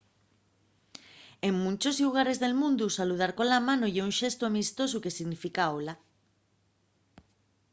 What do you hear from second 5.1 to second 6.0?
significa hola